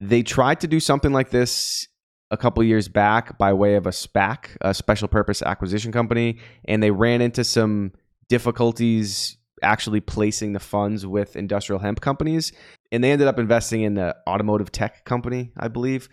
They 0.00 0.22
tried 0.22 0.60
to 0.60 0.68
do 0.68 0.80
something 0.80 1.12
like 1.12 1.30
this 1.30 1.88
a 2.30 2.36
couple 2.36 2.62
years 2.62 2.88
back 2.88 3.36
by 3.38 3.52
way 3.52 3.74
of 3.74 3.86
a 3.86 3.90
SPAC, 3.90 4.56
a 4.60 4.72
special 4.72 5.08
purpose 5.08 5.42
acquisition 5.42 5.90
company, 5.90 6.38
and 6.64 6.82
they 6.82 6.92
ran 6.92 7.20
into 7.20 7.42
some 7.42 7.92
difficulties 8.28 9.36
actually 9.62 10.00
placing 10.00 10.52
the 10.52 10.60
funds 10.60 11.06
with 11.06 11.36
industrial 11.36 11.80
hemp 11.80 12.00
companies. 12.00 12.52
And 12.92 13.04
they 13.04 13.10
ended 13.12 13.28
up 13.28 13.38
investing 13.38 13.82
in 13.82 13.94
the 13.94 14.16
automotive 14.26 14.72
tech 14.72 15.04
company, 15.04 15.52
I 15.56 15.68
believe. 15.68 16.08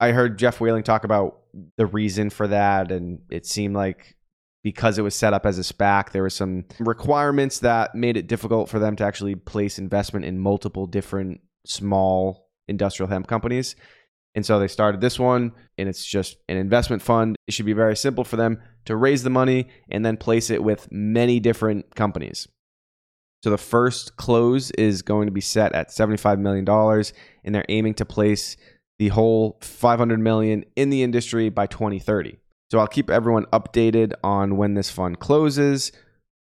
I 0.00 0.12
heard 0.12 0.38
Geoff 0.38 0.60
Whaling 0.60 0.82
talk 0.82 1.04
about 1.04 1.40
the 1.76 1.86
reason 1.86 2.30
for 2.30 2.48
that, 2.48 2.90
and 2.90 3.20
it 3.30 3.46
seemed 3.46 3.74
like 3.74 4.16
because 4.62 4.98
it 4.98 5.02
was 5.02 5.14
set 5.14 5.32
up 5.32 5.46
as 5.46 5.58
a 5.58 5.62
SPAC, 5.62 6.10
there 6.10 6.22
were 6.22 6.30
some 6.30 6.64
requirements 6.78 7.60
that 7.60 7.94
made 7.94 8.16
it 8.16 8.26
difficult 8.26 8.68
for 8.68 8.78
them 8.78 8.96
to 8.96 9.04
actually 9.04 9.34
place 9.34 9.78
investment 9.78 10.24
in 10.24 10.38
multiple 10.38 10.86
different 10.86 11.40
small 11.66 12.48
industrial 12.68 13.08
hemp 13.08 13.26
companies. 13.26 13.76
And 14.34 14.46
so 14.46 14.60
they 14.60 14.68
started 14.68 15.00
this 15.00 15.18
one, 15.18 15.52
and 15.76 15.88
it's 15.88 16.04
just 16.04 16.36
an 16.48 16.56
investment 16.56 17.02
fund. 17.02 17.36
It 17.48 17.54
should 17.54 17.66
be 17.66 17.72
very 17.72 17.96
simple 17.96 18.22
for 18.22 18.36
them 18.36 18.60
to 18.84 18.94
raise 18.96 19.22
the 19.22 19.30
money 19.30 19.68
and 19.90 20.04
then 20.04 20.16
place 20.16 20.50
it 20.50 20.62
with 20.62 20.88
many 20.92 21.40
different 21.40 21.94
companies. 21.96 22.46
So 23.42 23.50
the 23.50 23.58
first 23.58 24.16
close 24.16 24.70
is 24.72 25.02
going 25.02 25.26
to 25.26 25.32
be 25.32 25.40
set 25.40 25.74
at 25.74 25.88
$75 25.88 26.38
million, 26.38 26.68
and 27.42 27.54
they're 27.54 27.64
aiming 27.68 27.94
to 27.94 28.04
place 28.04 28.56
the 28.98 29.08
whole 29.08 29.58
500 29.62 30.20
million 30.20 30.64
in 30.76 30.90
the 30.90 31.02
industry 31.02 31.48
by 31.48 31.66
2030. 31.66 32.36
So 32.70 32.78
I'll 32.78 32.86
keep 32.86 33.10
everyone 33.10 33.46
updated 33.46 34.12
on 34.22 34.56
when 34.56 34.74
this 34.74 34.90
fund 34.90 35.18
closes, 35.18 35.90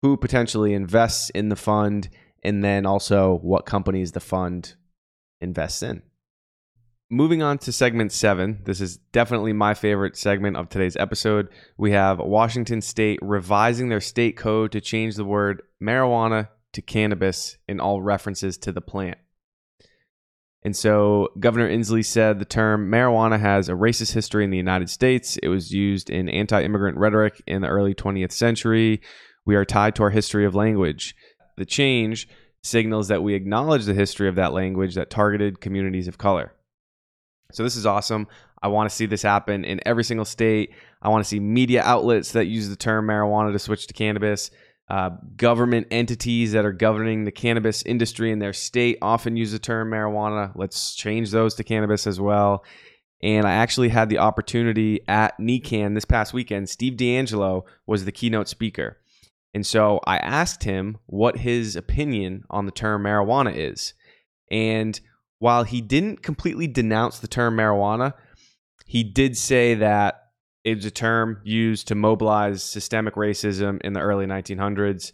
who 0.01 0.17
potentially 0.17 0.73
invests 0.73 1.29
in 1.29 1.49
the 1.49 1.55
fund, 1.55 2.09
and 2.43 2.63
then 2.63 2.85
also 2.85 3.37
what 3.41 3.65
companies 3.65 4.11
the 4.11 4.19
fund 4.19 4.75
invests 5.39 5.81
in. 5.81 6.01
Moving 7.09 7.41
on 7.41 7.57
to 7.59 7.71
segment 7.71 8.11
seven. 8.11 8.61
This 8.63 8.81
is 8.81 8.97
definitely 9.11 9.53
my 9.53 9.73
favorite 9.73 10.17
segment 10.17 10.57
of 10.57 10.69
today's 10.69 10.95
episode. 10.95 11.49
We 11.77 11.91
have 11.91 12.19
Washington 12.19 12.81
State 12.81 13.19
revising 13.21 13.89
their 13.89 14.01
state 14.01 14.37
code 14.37 14.71
to 14.71 14.81
change 14.81 15.15
the 15.15 15.25
word 15.25 15.61
marijuana 15.81 16.49
to 16.73 16.81
cannabis 16.81 17.57
in 17.67 17.79
all 17.79 18.01
references 18.01 18.57
to 18.59 18.71
the 18.71 18.81
plant. 18.81 19.17
And 20.63 20.75
so 20.75 21.29
Governor 21.39 21.69
Inslee 21.69 22.05
said 22.05 22.37
the 22.37 22.45
term 22.45 22.91
marijuana 22.91 23.39
has 23.39 23.67
a 23.67 23.73
racist 23.73 24.13
history 24.13 24.43
in 24.43 24.51
the 24.51 24.57
United 24.57 24.89
States. 24.89 25.37
It 25.37 25.47
was 25.47 25.71
used 25.71 26.09
in 26.09 26.29
anti 26.29 26.63
immigrant 26.63 26.97
rhetoric 26.97 27.41
in 27.47 27.61
the 27.61 27.67
early 27.67 27.95
20th 27.95 28.31
century. 28.31 29.01
We 29.45 29.55
are 29.55 29.65
tied 29.65 29.95
to 29.95 30.03
our 30.03 30.11
history 30.11 30.45
of 30.45 30.53
language. 30.53 31.15
The 31.57 31.65
change 31.65 32.27
signals 32.63 33.07
that 33.07 33.23
we 33.23 33.33
acknowledge 33.33 33.85
the 33.85 33.95
history 33.95 34.27
of 34.27 34.35
that 34.35 34.53
language 34.53 34.93
that 34.95 35.09
targeted 35.09 35.61
communities 35.61 36.07
of 36.07 36.19
color. 36.19 36.53
So 37.51 37.63
this 37.63 37.75
is 37.75 37.87
awesome. 37.87 38.27
I 38.61 38.67
want 38.67 38.89
to 38.89 38.95
see 38.95 39.07
this 39.07 39.23
happen 39.23 39.65
in 39.65 39.79
every 39.85 40.03
single 40.03 40.25
state. 40.25 40.73
I 41.01 41.09
want 41.09 41.23
to 41.23 41.27
see 41.27 41.39
media 41.39 41.81
outlets 41.83 42.33
that 42.33 42.45
use 42.45 42.69
the 42.69 42.75
term 42.75 43.07
marijuana 43.07 43.51
to 43.51 43.59
switch 43.59 43.87
to 43.87 43.93
cannabis. 43.93 44.51
Uh, 44.91 45.11
government 45.37 45.87
entities 45.89 46.51
that 46.51 46.65
are 46.65 46.73
governing 46.73 47.23
the 47.23 47.31
cannabis 47.31 47.81
industry 47.83 48.29
in 48.29 48.39
their 48.39 48.51
state 48.51 48.97
often 49.01 49.37
use 49.37 49.53
the 49.53 49.57
term 49.57 49.89
marijuana. 49.89 50.51
Let's 50.53 50.95
change 50.95 51.31
those 51.31 51.55
to 51.55 51.63
cannabis 51.63 52.05
as 52.05 52.19
well. 52.19 52.65
And 53.23 53.47
I 53.47 53.53
actually 53.53 53.87
had 53.87 54.09
the 54.09 54.17
opportunity 54.17 54.99
at 55.07 55.39
NECANN 55.39 55.93
this 55.95 56.03
past 56.03 56.33
weekend. 56.33 56.67
Steve 56.67 56.97
DeAngelo 56.97 57.61
was 57.87 58.03
the 58.03 58.11
keynote 58.11 58.49
speaker. 58.49 58.97
And 59.53 59.65
so 59.65 60.01
I 60.05 60.17
asked 60.17 60.65
him 60.65 60.97
what 61.05 61.37
his 61.37 61.77
opinion 61.77 62.43
on 62.49 62.65
the 62.65 62.71
term 62.73 63.03
marijuana 63.03 63.55
is. 63.55 63.93
And 64.51 64.99
while 65.39 65.63
he 65.63 65.79
didn't 65.79 66.21
completely 66.21 66.67
denounce 66.67 67.17
the 67.17 67.29
term 67.29 67.55
marijuana, 67.55 68.11
he 68.85 69.05
did 69.05 69.37
say 69.37 69.73
that 69.75 70.20
it 70.63 70.75
was 70.75 70.85
a 70.85 70.91
term 70.91 71.39
used 71.43 71.87
to 71.87 71.95
mobilize 71.95 72.63
systemic 72.63 73.15
racism 73.15 73.81
in 73.81 73.93
the 73.93 73.99
early 73.99 74.25
1900s. 74.25 75.11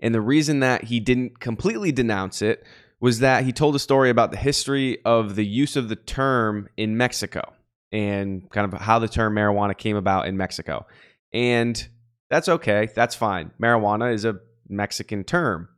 And 0.00 0.14
the 0.14 0.20
reason 0.20 0.60
that 0.60 0.84
he 0.84 1.00
didn't 1.00 1.40
completely 1.40 1.92
denounce 1.92 2.40
it 2.40 2.64
was 3.00 3.18
that 3.20 3.44
he 3.44 3.52
told 3.52 3.74
a 3.74 3.78
story 3.78 4.10
about 4.10 4.30
the 4.30 4.36
history 4.36 5.02
of 5.04 5.36
the 5.36 5.44
use 5.44 5.76
of 5.76 5.88
the 5.88 5.96
term 5.96 6.68
in 6.76 6.96
Mexico 6.96 7.52
and 7.92 8.48
kind 8.50 8.72
of 8.72 8.80
how 8.80 8.98
the 8.98 9.08
term 9.08 9.34
marijuana 9.34 9.76
came 9.76 9.96
about 9.96 10.26
in 10.26 10.36
Mexico. 10.36 10.86
And 11.32 11.88
that's 12.30 12.48
okay, 12.48 12.88
that's 12.94 13.14
fine. 13.14 13.50
Marijuana 13.60 14.14
is 14.14 14.24
a 14.24 14.38
Mexican 14.68 15.24
term. 15.24 15.68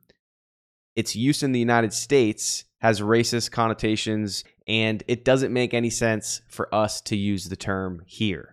Its 0.95 1.17
use 1.17 1.43
in 1.43 1.53
the 1.53 1.59
United 1.59 1.93
States 1.93 2.65
has 2.81 3.01
racist 3.01 3.51
connotations, 3.51 4.45
and 4.69 5.03
it 5.09 5.25
doesn't 5.25 5.53
make 5.53 5.73
any 5.73 5.89
sense 5.89 6.43
for 6.49 6.73
us 6.75 7.01
to 7.01 7.17
use 7.17 7.49
the 7.49 7.57
term 7.57 8.03
here 8.07 8.52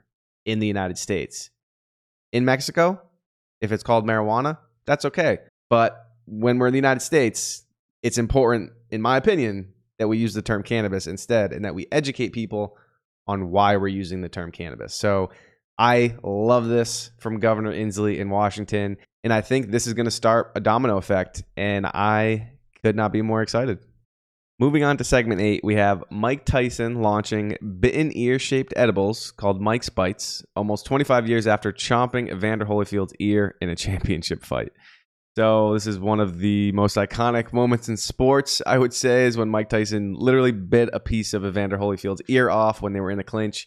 in 0.49 0.59
the 0.59 0.67
United 0.67 0.97
States. 0.97 1.49
In 2.31 2.45
Mexico, 2.45 3.01
if 3.61 3.71
it's 3.71 3.83
called 3.83 4.05
marijuana, 4.05 4.57
that's 4.85 5.05
okay. 5.05 5.39
But 5.69 5.97
when 6.25 6.59
we're 6.59 6.67
in 6.67 6.73
the 6.73 6.77
United 6.77 7.01
States, 7.01 7.63
it's 8.03 8.17
important, 8.17 8.71
in 8.89 9.01
my 9.01 9.17
opinion, 9.17 9.73
that 9.97 10.07
we 10.07 10.17
use 10.17 10.33
the 10.33 10.41
term 10.41 10.63
cannabis 10.63 11.07
instead 11.07 11.51
and 11.51 11.65
that 11.65 11.75
we 11.75 11.87
educate 11.91 12.29
people 12.29 12.77
on 13.27 13.51
why 13.51 13.77
we're 13.77 13.87
using 13.87 14.21
the 14.21 14.29
term 14.29 14.51
cannabis. 14.51 14.95
So 14.95 15.29
I 15.77 16.15
love 16.23 16.67
this 16.67 17.11
from 17.19 17.39
Governor 17.39 17.73
Inslee 17.73 18.17
in 18.17 18.29
Washington. 18.29 18.97
And 19.23 19.33
I 19.33 19.41
think 19.41 19.69
this 19.69 19.85
is 19.85 19.93
going 19.93 20.05
to 20.05 20.11
start 20.11 20.51
a 20.55 20.59
domino 20.59 20.97
effect. 20.97 21.43
And 21.57 21.85
I 21.85 22.51
could 22.83 22.95
not 22.95 23.11
be 23.11 23.21
more 23.21 23.41
excited. 23.41 23.79
Moving 24.61 24.83
on 24.83 24.97
to 24.97 25.05
segment 25.05 25.39
eight, 25.39 25.61
we 25.63 25.75
have 25.75 26.03
Mike 26.09 26.43
Tyson 26.43 27.01
launching 27.01 27.55
bitten 27.79 28.11
ear 28.13 28.37
shaped 28.37 28.73
edibles 28.75 29.31
called 29.31 29.61
Mike's 29.61 29.87
Bites 29.87 30.43
almost 30.53 30.85
25 30.85 31.29
years 31.29 31.47
after 31.47 31.71
chomping 31.71 32.29
Evander 32.29 32.65
Holyfield's 32.65 33.13
ear 33.19 33.55
in 33.61 33.69
a 33.69 33.75
championship 33.77 34.43
fight. 34.43 34.73
So, 35.37 35.73
this 35.73 35.87
is 35.87 35.97
one 35.97 36.19
of 36.19 36.39
the 36.39 36.73
most 36.73 36.97
iconic 36.97 37.53
moments 37.53 37.87
in 37.87 37.95
sports, 37.95 38.61
I 38.67 38.77
would 38.77 38.93
say, 38.93 39.27
is 39.27 39.37
when 39.37 39.47
Mike 39.47 39.69
Tyson 39.69 40.13
literally 40.13 40.51
bit 40.51 40.89
a 40.91 40.99
piece 40.99 41.33
of 41.33 41.45
Evander 41.45 41.77
Holyfield's 41.77 42.23
ear 42.27 42.49
off 42.49 42.81
when 42.81 42.91
they 42.91 42.99
were 42.99 43.11
in 43.11 43.19
a 43.19 43.23
clinch. 43.23 43.65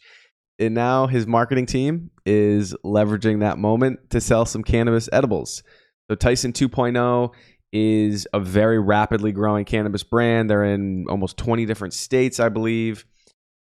And 0.58 0.74
now 0.74 1.06
his 1.06 1.26
marketing 1.26 1.64
team 1.64 2.10
is 2.26 2.74
leveraging 2.84 3.40
that 3.40 3.56
moment 3.56 4.10
to 4.10 4.20
sell 4.20 4.44
some 4.44 4.62
cannabis 4.62 5.08
edibles. 5.10 5.62
So, 6.10 6.16
Tyson 6.16 6.52
2.0 6.52 7.32
is 7.72 8.28
a 8.32 8.40
very 8.40 8.78
rapidly 8.78 9.32
growing 9.32 9.64
cannabis 9.64 10.02
brand. 10.02 10.50
They're 10.50 10.64
in 10.64 11.06
almost 11.08 11.36
20 11.38 11.64
different 11.64 11.94
states, 11.94 12.38
I 12.38 12.48
believe. 12.48 13.06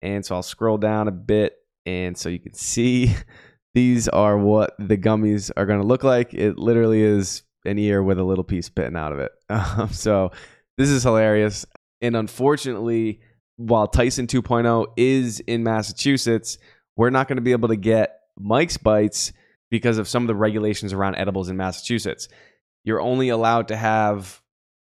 And 0.03 0.25
so 0.25 0.37
I'll 0.37 0.43
scroll 0.43 0.79
down 0.79 1.09
a 1.09 1.13
bit 1.13 1.57
and 1.87 2.19
so 2.19 2.29
you 2.29 2.39
can 2.39 2.55
see 2.55 3.15
these 3.75 4.09
are 4.09 4.37
what 4.37 4.75
the 4.79 4.97
gummies 4.97 5.51
are 5.57 5.67
going 5.67 5.81
to 5.81 5.87
look 5.87 6.05
like. 6.05 6.35
It 6.35 6.59
literally 6.59 7.03
is 7.03 7.43
an 7.65 7.79
ear 7.79 8.03
with 8.03 8.19
a 8.19 8.25
little 8.25 8.45
piece 8.45 8.69
bitten 8.69 8.97
out 8.97 9.13
of 9.13 9.19
it. 9.19 9.33
Um, 9.49 9.91
so 9.93 10.33
this 10.77 10.91
is 10.91 11.05
hilarious. 11.05 11.65
And 12.03 12.17
unfortunately, 12.17 13.21
while 13.57 13.87
Tyson 13.87 14.27
2.0 14.27 14.87
is 14.97 15.41
in 15.41 15.63
Massachusetts, 15.63 16.59
we're 16.97 17.11
not 17.11 17.29
going 17.29 17.37
to 17.37 17.43
be 17.43 17.53
able 17.53 17.69
to 17.69 17.77
get 17.77 18.21
Mike's 18.39 18.77
Bites 18.77 19.33
because 19.71 19.99
of 19.99 20.09
some 20.09 20.23
of 20.25 20.27
the 20.27 20.35
regulations 20.35 20.93
around 20.93 21.15
edibles 21.15 21.49
in 21.49 21.57
Massachusetts 21.57 22.29
you're 22.87 23.01
only 23.01 23.29
allowed 23.29 23.69
to 23.69 23.77
have 23.77 24.41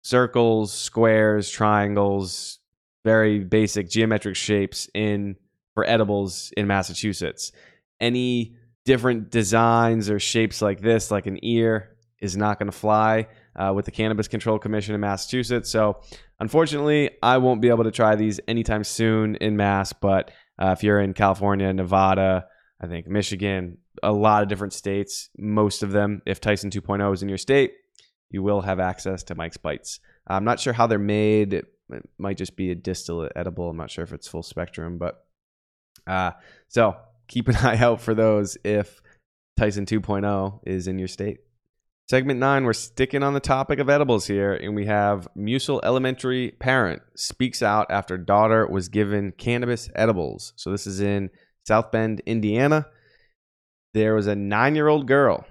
circles, 0.04 0.72
squares, 0.72 1.50
triangles, 1.50 2.60
very 3.04 3.40
basic 3.40 3.90
geometric 3.90 4.36
shapes 4.36 4.88
in 4.94 5.36
for 5.74 5.86
edibles 5.86 6.54
in 6.56 6.68
Massachusetts. 6.68 7.52
Any 8.00 8.56
different 8.86 9.32
designs 9.32 10.10
or 10.10 10.20
shapes 10.20 10.62
like 10.62 10.82
this, 10.82 11.10
like 11.10 11.26
an 11.26 11.44
ear, 11.44 11.98
is 12.22 12.38
not 12.38 12.60
going 12.60 12.72
to 12.72 12.78
fly 12.78 13.28
uh, 13.56 13.74
with 13.76 13.86
the 13.86 13.92
Cannabis 13.92 14.28
Control 14.28 14.60
Commission 14.60 14.94
in 14.94 15.02
Massachusetts. 15.02 15.70
So, 15.70 16.02
unfortunately, 16.40 17.10
I 17.24 17.40
won't 17.40 17.62
be 17.62 17.70
able 17.70 17.86
to 17.86 17.92
try 17.92 18.16
these 18.16 18.40
anytime 18.48 18.84
soon 18.84 19.36
in 19.36 19.58
Mass. 19.58 19.94
But 19.94 20.32
uh, 20.62 20.76
if 20.78 20.84
you're 20.84 21.00
in 21.00 21.14
California, 21.14 21.74
Nevada, 21.74 22.46
I 22.80 22.88
think 22.88 23.08
Michigan, 23.08 23.80
a 24.04 24.12
lot 24.12 24.44
of 24.44 24.50
different 24.50 24.74
states, 24.74 25.30
most 25.38 25.84
of 25.84 25.92
them, 25.92 26.22
if 26.26 26.42
Tyson 26.42 26.70
2.0 26.70 27.14
is 27.14 27.24
in 27.24 27.30
your 27.30 27.38
state, 27.38 27.74
you 28.30 28.44
will 28.44 28.62
have 28.62 28.80
access 28.80 29.24
to 29.24 29.36
Mike's 29.36 29.58
Bites. 29.58 30.00
I'm 30.28 30.44
not 30.44 30.60
sure 30.60 30.74
how 30.74 30.88
they're 30.88 31.00
made. 31.00 31.54
It, 31.54 31.66
might 32.20 32.38
just 32.38 32.56
be 32.56 32.70
a 32.70 32.76
distillate 32.76 33.32
edible. 33.36 33.70
I'm 33.70 33.78
not 33.78 33.90
sure 33.90 34.04
if 34.04 34.14
it's 34.14 34.28
full 34.28 34.44
spectrum, 34.44 35.00
but 35.00 35.26
uh, 36.06 36.32
so 36.68 36.96
keep 37.28 37.48
an 37.48 37.56
eye 37.62 37.78
out 37.78 38.00
for 38.02 38.14
those 38.14 38.58
if 38.64 39.02
Tyson 39.58 39.86
2.0 39.86 40.60
is 40.66 40.88
in 40.88 41.00
your 41.00 41.08
state. 41.08 41.40
Segment 42.10 42.40
nine, 42.40 42.64
we're 42.64 42.74
sticking 42.74 43.22
on 43.22 43.36
the 43.36 43.40
topic 43.40 43.78
of 43.78 43.88
edibles 43.88 44.26
here, 44.26 44.54
and 44.54 44.76
we 44.76 44.88
have 44.88 45.28
Muessel 45.36 45.80
Elementary 45.84 46.52
parent 46.60 47.04
speaks 47.16 47.62
out 47.62 47.86
after 47.92 48.18
daughter 48.18 48.66
was 48.66 48.90
given 48.90 49.32
cannabis 49.32 49.90
edibles. 49.94 50.54
So 50.56 50.72
this 50.72 50.88
is 50.88 51.02
in 51.02 51.30
South 51.68 51.92
Bend, 51.92 52.22
Indiana. 52.26 52.88
There 53.94 54.16
was 54.16 54.28
a 54.28 54.36
nine 54.36 54.76
year 54.76 54.88
old 54.88 55.08
girl 55.08 55.46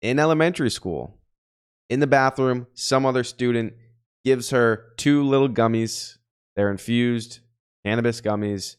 in 0.00 0.18
elementary 0.18 0.70
school 0.70 1.18
in 1.88 2.00
the 2.00 2.06
bathroom. 2.06 2.66
Some 2.74 3.06
other 3.06 3.24
student 3.24 3.74
gives 4.24 4.50
her 4.50 4.92
two 4.96 5.24
little 5.24 5.48
gummies. 5.48 6.18
They're 6.56 6.70
infused 6.70 7.40
cannabis 7.84 8.20
gummies. 8.20 8.76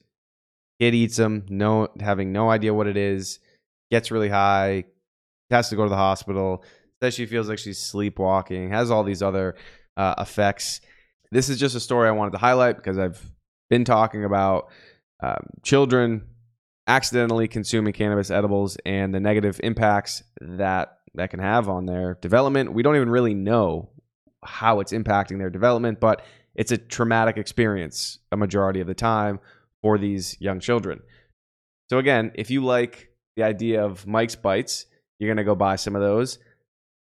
Kid 0.80 0.96
eats 0.96 1.18
them, 1.18 1.46
no, 1.50 1.88
having 2.00 2.32
no 2.32 2.50
idea 2.50 2.74
what 2.74 2.88
it 2.88 2.98
is, 2.98 3.40
gets 3.92 4.12
really 4.12 4.30
high, 4.30 4.86
has 5.50 5.70
to 5.70 5.76
go 5.76 5.84
to 5.84 5.90
the 5.90 5.96
hospital, 5.96 6.64
says 7.02 7.14
she 7.14 7.26
feels 7.26 7.48
like 7.48 7.60
she's 7.60 7.78
sleepwalking, 7.78 8.70
has 8.72 8.90
all 8.90 9.04
these 9.04 9.22
other 9.22 9.56
uh, 9.98 10.16
effects. 10.18 10.82
This 11.32 11.50
is 11.50 11.60
just 11.60 11.76
a 11.76 11.80
story 11.80 12.08
I 12.08 12.12
wanted 12.12 12.32
to 12.32 12.38
highlight 12.40 12.78
because 12.78 12.98
I've 12.98 13.22
been 13.70 13.86
talking 13.86 14.26
about 14.26 14.70
um, 15.22 15.46
children 15.62 16.24
accidentally 16.88 17.48
consuming 17.48 17.94
cannabis 17.94 18.30
edibles 18.30 18.78
and 18.86 19.14
the 19.14 19.20
negative 19.20 19.60
impacts 19.64 20.24
that 20.42 21.00
that 21.16 21.30
can 21.30 21.40
have 21.40 21.70
on 21.70 21.86
their 21.86 22.16
development. 22.22 22.74
We 22.74 22.82
don't 22.82 22.96
even 22.96 23.10
really 23.10 23.36
know 23.36 23.90
how 24.44 24.80
it's 24.80 24.92
impacting 24.92 25.38
their 25.38 25.50
development, 25.50 26.00
but 26.00 26.26
it's 26.56 26.72
a 26.72 26.78
traumatic 26.78 27.38
experience 27.38 28.20
a 28.32 28.38
majority 28.38 28.80
of 28.80 28.88
the 28.88 28.94
time 28.94 29.40
for 29.82 29.98
these 29.98 30.40
young 30.40 30.60
children. 30.60 31.02
So 31.90 31.98
again, 32.00 32.32
if 32.36 32.50
you 32.50 32.64
like 32.64 33.10
the 33.36 33.44
idea 33.44 33.84
of 33.84 34.08
Mike's 34.08 34.36
Bites, 34.36 34.86
you're 35.20 35.28
going 35.28 35.38
to 35.38 35.44
go 35.44 35.56
buy 35.56 35.76
some 35.76 35.96
of 35.96 36.02
those 36.02 36.40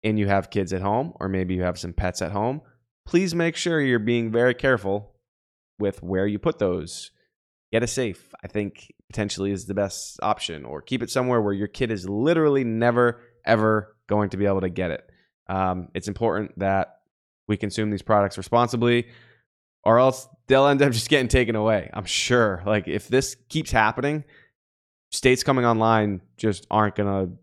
and 0.02 0.18
you 0.18 0.26
have 0.26 0.50
kids 0.50 0.72
at 0.72 0.82
home 0.82 1.12
or 1.20 1.28
maybe 1.28 1.54
you 1.54 1.62
have 1.62 1.78
some 1.78 1.92
pets 1.92 2.22
at 2.22 2.32
home, 2.32 2.60
please 3.06 3.34
make 3.34 3.56
sure 3.56 3.80
you're 3.80 3.98
being 3.98 4.32
very 4.32 4.54
careful 4.54 5.12
with 5.78 6.02
where 6.02 6.26
you 6.26 6.38
put 6.38 6.58
those. 6.58 7.10
Get 7.72 7.82
a 7.82 7.86
safe, 7.86 8.34
I 8.44 8.48
think 8.48 8.92
potentially 9.08 9.50
is 9.50 9.64
the 9.64 9.72
best 9.72 10.20
option, 10.22 10.66
or 10.66 10.82
keep 10.82 11.02
it 11.02 11.10
somewhere 11.10 11.40
where 11.40 11.54
your 11.54 11.68
kid 11.68 11.90
is 11.90 12.06
literally 12.06 12.64
never, 12.64 13.22
ever 13.46 13.96
going 14.08 14.28
to 14.30 14.36
be 14.36 14.44
able 14.44 14.60
to 14.60 14.68
get 14.68 14.90
it. 14.90 15.10
Um, 15.48 15.88
it's 15.94 16.06
important 16.06 16.58
that 16.58 16.98
we 17.48 17.56
consume 17.56 17.90
these 17.90 18.02
products 18.02 18.36
responsibly, 18.36 19.08
or 19.84 19.98
else 19.98 20.28
they'll 20.48 20.66
end 20.66 20.82
up 20.82 20.92
just 20.92 21.08
getting 21.08 21.28
taken 21.28 21.56
away. 21.56 21.88
I'm 21.94 22.04
sure. 22.04 22.62
Like, 22.66 22.88
if 22.88 23.08
this 23.08 23.36
keeps 23.48 23.70
happening, 23.70 24.24
states 25.10 25.42
coming 25.42 25.64
online 25.64 26.20
just 26.36 26.66
aren't 26.70 26.94
going 26.94 27.08
to 27.08 27.36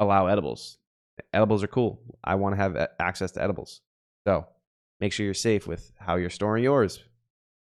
allow 0.00 0.28
edibles. 0.28 0.78
Edibles 1.32 1.62
are 1.62 1.68
cool. 1.68 2.00
I 2.24 2.36
want 2.36 2.54
to 2.54 2.56
have 2.56 2.88
access 2.98 3.32
to 3.32 3.42
edibles. 3.42 3.82
So 4.26 4.46
make 4.98 5.12
sure 5.12 5.24
you're 5.24 5.34
safe 5.34 5.66
with 5.66 5.92
how 5.98 6.16
you're 6.16 6.30
storing 6.30 6.64
yours. 6.64 7.04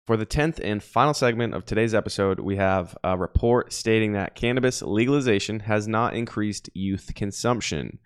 For 0.09 0.17
the 0.17 0.25
10th 0.25 0.59
and 0.63 0.81
final 0.81 1.13
segment 1.13 1.53
of 1.53 1.65
today's 1.65 1.93
episode, 1.93 2.39
we 2.39 2.55
have 2.55 2.97
a 3.03 3.15
report 3.15 3.71
stating 3.71 4.13
that 4.13 4.33
cannabis 4.33 4.81
legalization 4.81 5.59
has 5.59 5.87
not 5.87 6.15
increased 6.15 6.67
youth 6.73 7.11
consumption. 7.13 7.99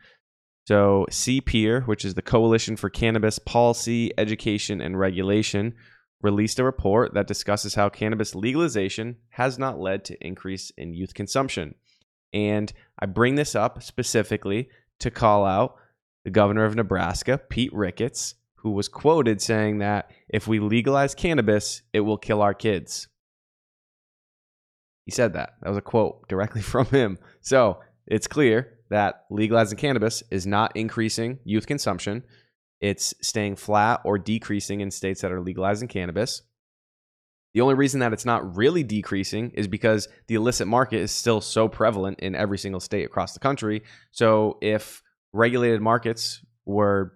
So, 0.67 1.05
CPEAR, 1.09 1.87
which 1.87 2.03
is 2.03 2.15
the 2.15 2.21
Coalition 2.21 2.75
for 2.75 2.89
Cannabis 2.89 3.39
Policy, 3.39 4.11
Education, 4.17 4.81
and 4.81 4.99
Regulation, 4.99 5.75
released 6.21 6.59
a 6.59 6.65
report 6.65 7.13
that 7.13 7.25
discusses 7.25 7.75
how 7.75 7.87
cannabis 7.87 8.35
legalization 8.35 9.15
has 9.29 9.57
not 9.57 9.79
led 9.79 10.03
to 10.03 10.17
increase 10.19 10.71
in 10.71 10.93
youth 10.93 11.13
consumption. 11.13 11.73
And 12.33 12.73
I 12.99 13.05
bring 13.05 13.35
this 13.35 13.55
up 13.55 13.81
specifically 13.81 14.67
to 14.99 15.09
call 15.09 15.45
out 15.45 15.77
the 16.25 16.31
governor 16.31 16.65
of 16.65 16.75
Nebraska, 16.75 17.37
Pete 17.37 17.71
Ricketts, 17.73 18.35
who 18.63 18.71
was 18.71 18.87
quoted 18.87 19.41
saying 19.41 19.79
that 19.79 20.09
if 20.29 20.47
we 20.47 20.59
legalize 20.59 21.13
cannabis, 21.13 21.81
it 21.91 21.99
will 21.99 22.17
kill 22.17 22.41
our 22.41 22.53
kids. 22.53 23.09
He 25.05 25.11
said 25.11 25.33
that. 25.33 25.55
That 25.61 25.69
was 25.69 25.77
a 25.77 25.81
quote 25.81 26.27
directly 26.29 26.61
from 26.73 26.85
him. 26.87 27.19
So 27.41 27.79
it's 28.07 28.27
clear 28.27 28.79
that 28.89 29.25
legalizing 29.29 29.77
cannabis 29.77 30.23
is 30.31 30.47
not 30.47 30.75
increasing 30.75 31.39
youth 31.43 31.67
consumption. 31.67 32.23
It's 32.79 33.13
staying 33.21 33.57
flat 33.57 34.01
or 34.05 34.17
decreasing 34.17 34.79
in 34.79 34.91
states 34.91 35.21
that 35.21 35.31
are 35.31 35.41
legalizing 35.41 35.89
cannabis. 35.89 36.41
The 37.53 37.61
only 37.61 37.75
reason 37.75 37.99
that 37.99 38.13
it's 38.13 38.25
not 38.25 38.55
really 38.55 38.83
decreasing 38.83 39.51
is 39.51 39.67
because 39.67 40.07
the 40.27 40.35
illicit 40.35 40.67
market 40.67 40.97
is 40.97 41.11
still 41.11 41.39
so 41.41 41.67
prevalent 41.67 42.19
in 42.21 42.33
every 42.33 42.57
single 42.57 42.79
state 42.79 43.05
across 43.05 43.33
the 43.33 43.39
country. 43.39 43.83
So 44.11 44.57
if 44.61 45.03
regulated 45.33 45.81
markets 45.81 46.43
were 46.65 47.13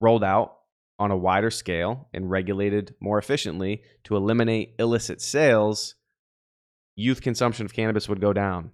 rolled 0.00 0.22
out 0.24 0.59
on 1.00 1.10
a 1.10 1.16
wider 1.16 1.50
scale 1.50 2.08
and 2.12 2.30
regulated 2.30 2.94
more 3.00 3.18
efficiently 3.18 3.82
to 4.04 4.14
eliminate 4.14 4.74
illicit 4.78 5.22
sales, 5.22 5.94
youth 6.94 7.22
consumption 7.22 7.64
of 7.64 7.72
cannabis 7.72 8.06
would 8.06 8.20
go 8.20 8.34
down. 8.34 8.70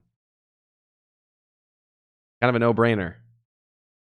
Kind 2.42 2.50
of 2.50 2.56
a 2.56 2.58
no 2.58 2.74
brainer. 2.74 3.14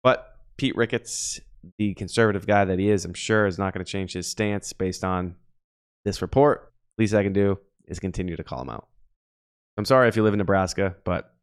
But 0.02 0.26
Pete 0.56 0.74
Ricketts, 0.74 1.38
the 1.78 1.92
conservative 1.94 2.46
guy 2.46 2.64
that 2.64 2.78
he 2.78 2.88
is, 2.88 3.04
I'm 3.04 3.14
sure 3.14 3.46
is 3.46 3.58
not 3.58 3.74
going 3.74 3.84
to 3.84 3.90
change 3.90 4.14
his 4.14 4.26
stance 4.26 4.72
based 4.72 5.04
on 5.04 5.36
this 6.06 6.22
report. 6.22 6.72
Least 6.96 7.14
I 7.14 7.22
can 7.22 7.34
do 7.34 7.58
is 7.86 8.00
continue 8.00 8.36
to 8.36 8.44
call 8.44 8.62
him 8.62 8.70
out. 8.70 8.88
I'm 9.76 9.84
sorry 9.84 10.08
if 10.08 10.16
you 10.16 10.22
live 10.22 10.34
in 10.34 10.38
Nebraska, 10.38 10.96
but 11.04 11.34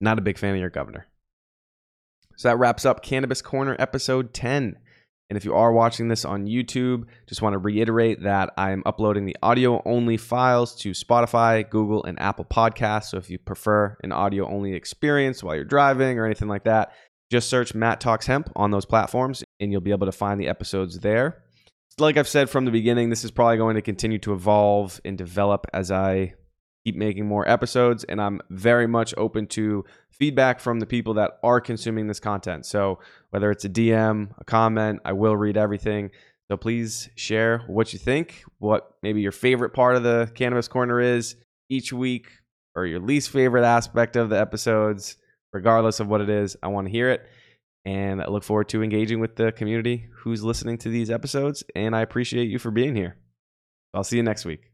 not 0.00 0.18
a 0.18 0.22
big 0.22 0.38
fan 0.38 0.54
of 0.54 0.60
your 0.60 0.70
governor. 0.70 1.06
So 2.36 2.48
that 2.48 2.58
wraps 2.58 2.84
up 2.84 3.02
Cannabis 3.02 3.40
Corner 3.40 3.76
episode 3.78 4.34
10. 4.34 4.76
And 5.30 5.36
if 5.36 5.44
you 5.44 5.54
are 5.54 5.72
watching 5.72 6.08
this 6.08 6.24
on 6.24 6.46
YouTube, 6.46 7.04
just 7.26 7.40
want 7.40 7.54
to 7.54 7.58
reiterate 7.58 8.22
that 8.22 8.52
I'm 8.58 8.82
uploading 8.84 9.24
the 9.24 9.36
audio 9.42 9.82
only 9.84 10.16
files 10.16 10.74
to 10.76 10.90
Spotify, 10.90 11.68
Google, 11.68 12.04
and 12.04 12.20
Apple 12.20 12.44
Podcasts. 12.44 13.04
So 13.06 13.16
if 13.16 13.30
you 13.30 13.38
prefer 13.38 13.96
an 14.02 14.12
audio 14.12 14.46
only 14.46 14.74
experience 14.74 15.42
while 15.42 15.54
you're 15.54 15.64
driving 15.64 16.18
or 16.18 16.26
anything 16.26 16.48
like 16.48 16.64
that, 16.64 16.92
just 17.30 17.48
search 17.48 17.74
Matt 17.74 18.00
Talks 18.00 18.26
Hemp 18.26 18.50
on 18.54 18.70
those 18.70 18.84
platforms 18.84 19.42
and 19.58 19.72
you'll 19.72 19.80
be 19.80 19.92
able 19.92 20.06
to 20.06 20.12
find 20.12 20.40
the 20.40 20.48
episodes 20.48 21.00
there. 21.00 21.42
Like 21.98 22.16
I've 22.16 22.28
said 22.28 22.50
from 22.50 22.64
the 22.64 22.70
beginning, 22.70 23.08
this 23.08 23.24
is 23.24 23.30
probably 23.30 23.56
going 23.56 23.76
to 23.76 23.82
continue 23.82 24.18
to 24.20 24.34
evolve 24.34 25.00
and 25.04 25.16
develop 25.16 25.66
as 25.72 25.90
I 25.90 26.34
keep 26.84 26.96
making 26.96 27.26
more 27.26 27.48
episodes. 27.48 28.04
And 28.04 28.20
I'm 28.20 28.40
very 28.50 28.86
much 28.86 29.14
open 29.16 29.46
to 29.48 29.84
feedback 30.10 30.60
from 30.60 30.80
the 30.80 30.86
people 30.86 31.14
that 31.14 31.38
are 31.42 31.60
consuming 31.60 32.06
this 32.06 32.20
content. 32.20 32.66
So 32.66 33.00
whether 33.30 33.50
it's 33.50 33.64
a 33.64 33.68
DM, 33.68 34.30
a 34.38 34.44
comment, 34.44 35.00
I 35.04 35.12
will 35.12 35.36
read 35.36 35.56
everything. 35.56 36.10
So 36.50 36.56
please 36.56 37.08
share 37.16 37.60
what 37.66 37.92
you 37.92 37.98
think, 37.98 38.44
what 38.58 38.94
maybe 39.02 39.22
your 39.22 39.32
favorite 39.32 39.70
part 39.70 39.96
of 39.96 40.02
the 40.02 40.30
Cannabis 40.34 40.68
Corner 40.68 41.00
is 41.00 41.36
each 41.70 41.92
week, 41.92 42.26
or 42.76 42.84
your 42.84 43.00
least 43.00 43.30
favorite 43.30 43.64
aspect 43.64 44.16
of 44.16 44.28
the 44.28 44.38
episodes, 44.38 45.16
regardless 45.52 46.00
of 46.00 46.08
what 46.08 46.20
it 46.20 46.28
is. 46.28 46.56
I 46.62 46.68
want 46.68 46.86
to 46.86 46.92
hear 46.92 47.10
it. 47.10 47.26
And 47.86 48.22
I 48.22 48.28
look 48.28 48.44
forward 48.44 48.68
to 48.70 48.82
engaging 48.82 49.20
with 49.20 49.36
the 49.36 49.52
community 49.52 50.08
who's 50.18 50.42
listening 50.42 50.78
to 50.78 50.88
these 50.88 51.10
episodes. 51.10 51.64
And 51.74 51.94
I 51.94 52.00
appreciate 52.00 52.48
you 52.48 52.58
for 52.58 52.70
being 52.70 52.94
here. 52.94 53.16
I'll 53.92 54.04
see 54.04 54.16
you 54.16 54.22
next 54.22 54.44
week. 54.44 54.73